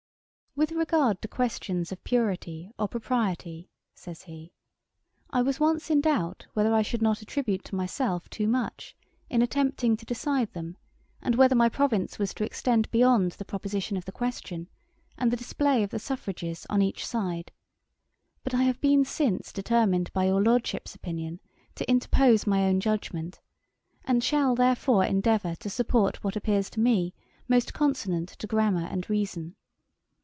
'With 0.53 0.73
regard 0.73 1.21
to 1.21 1.29
questions 1.29 1.93
of 1.93 2.03
purity 2.03 2.71
or 2.77 2.89
propriety, 2.89 3.69
(says 3.95 4.23
he) 4.23 4.51
I 5.29 5.41
was 5.41 5.61
once 5.61 5.89
in 5.89 6.01
doubt 6.01 6.45
whether 6.53 6.73
I 6.73 6.81
should 6.81 7.01
not 7.01 7.21
attribute 7.21 7.63
to 7.65 7.75
myself 7.75 8.29
too 8.29 8.49
much 8.49 8.93
in 9.29 9.41
attempting 9.41 9.95
to 9.95 10.05
decide 10.05 10.51
them, 10.51 10.75
and 11.21 11.35
whether 11.35 11.55
my 11.55 11.69
province 11.69 12.19
was 12.19 12.33
to 12.33 12.43
extend 12.43 12.91
beyond 12.91 13.31
the 13.31 13.45
proposition 13.45 13.95
of 13.95 14.03
the 14.03 14.11
question, 14.11 14.67
and 15.17 15.31
the 15.31 15.37
display 15.37 15.83
of 15.83 15.89
the 15.89 15.99
suffrages 15.99 16.67
on 16.69 16.81
each 16.81 17.05
side; 17.07 17.53
but 18.43 18.53
I 18.53 18.63
have 18.63 18.81
been 18.81 19.05
since 19.05 19.53
determined 19.53 20.11
by 20.11 20.25
your 20.25 20.43
Lordship's 20.43 20.93
opinion, 20.93 21.39
to 21.75 21.89
interpose 21.89 22.45
my 22.45 22.65
own 22.65 22.81
judgement, 22.81 23.39
and 24.03 24.21
shall 24.21 24.53
therefore 24.55 25.05
endeavour 25.05 25.55
to 25.55 25.69
support 25.69 26.25
what 26.25 26.35
appears 26.35 26.69
to 26.71 26.81
me 26.81 27.13
most 27.47 27.73
consonant 27.73 28.27
to 28.31 28.47
grammar 28.47 28.85
and 28.91 29.09
reason. 29.09 29.55